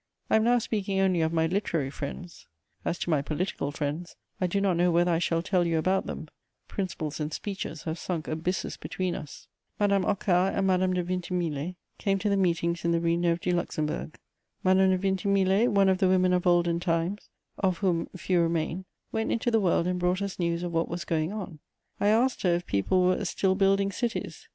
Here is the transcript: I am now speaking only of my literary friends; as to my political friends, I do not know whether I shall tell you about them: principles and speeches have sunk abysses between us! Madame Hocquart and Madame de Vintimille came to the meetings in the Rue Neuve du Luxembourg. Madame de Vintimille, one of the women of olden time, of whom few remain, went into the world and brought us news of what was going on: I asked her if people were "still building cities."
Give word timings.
I 0.31 0.35
am 0.37 0.43
now 0.43 0.57
speaking 0.57 0.99
only 0.99 1.21
of 1.21 1.31
my 1.31 1.45
literary 1.45 1.91
friends; 1.91 2.47
as 2.83 2.97
to 2.97 3.11
my 3.11 3.21
political 3.21 3.71
friends, 3.71 4.15
I 4.39 4.47
do 4.47 4.59
not 4.59 4.75
know 4.75 4.89
whether 4.89 5.11
I 5.11 5.19
shall 5.19 5.43
tell 5.43 5.63
you 5.67 5.77
about 5.77 6.07
them: 6.07 6.27
principles 6.67 7.19
and 7.19 7.31
speeches 7.31 7.83
have 7.83 7.99
sunk 7.99 8.27
abysses 8.27 8.77
between 8.77 9.13
us! 9.13 9.47
Madame 9.79 10.01
Hocquart 10.03 10.55
and 10.57 10.65
Madame 10.65 10.93
de 10.95 11.03
Vintimille 11.03 11.75
came 11.99 12.17
to 12.17 12.29
the 12.29 12.35
meetings 12.35 12.83
in 12.83 12.89
the 12.93 12.99
Rue 12.99 13.15
Neuve 13.15 13.41
du 13.41 13.51
Luxembourg. 13.51 14.17
Madame 14.63 14.89
de 14.89 14.97
Vintimille, 14.97 15.67
one 15.71 15.87
of 15.87 15.99
the 15.99 16.09
women 16.09 16.33
of 16.33 16.47
olden 16.47 16.79
time, 16.79 17.19
of 17.59 17.77
whom 17.77 18.07
few 18.17 18.41
remain, 18.41 18.85
went 19.11 19.31
into 19.31 19.51
the 19.51 19.59
world 19.59 19.85
and 19.85 19.99
brought 19.99 20.23
us 20.23 20.39
news 20.39 20.63
of 20.63 20.71
what 20.71 20.89
was 20.89 21.05
going 21.05 21.31
on: 21.31 21.59
I 21.99 22.07
asked 22.07 22.41
her 22.41 22.55
if 22.55 22.65
people 22.65 23.03
were 23.03 23.23
"still 23.23 23.53
building 23.53 23.91
cities." 23.91 24.47